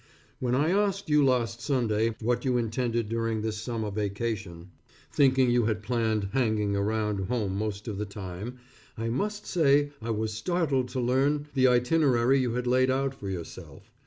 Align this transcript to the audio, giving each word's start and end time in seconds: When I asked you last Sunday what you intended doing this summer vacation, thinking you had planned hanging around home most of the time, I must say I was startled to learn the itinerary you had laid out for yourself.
When 0.39 0.55
I 0.55 0.71
asked 0.71 1.11
you 1.11 1.23
last 1.23 1.61
Sunday 1.61 2.15
what 2.21 2.43
you 2.43 2.57
intended 2.57 3.07
doing 3.07 3.43
this 3.43 3.57
summer 3.57 3.91
vacation, 3.91 4.71
thinking 5.13 5.51
you 5.51 5.65
had 5.65 5.83
planned 5.83 6.29
hanging 6.33 6.75
around 6.75 7.27
home 7.27 7.55
most 7.55 7.87
of 7.87 7.99
the 7.99 8.05
time, 8.05 8.57
I 8.97 9.09
must 9.09 9.45
say 9.45 9.91
I 10.01 10.09
was 10.09 10.33
startled 10.33 10.87
to 10.89 10.99
learn 10.99 11.49
the 11.53 11.67
itinerary 11.67 12.39
you 12.39 12.55
had 12.55 12.65
laid 12.65 12.89
out 12.89 13.13
for 13.13 13.29
yourself. 13.29 13.91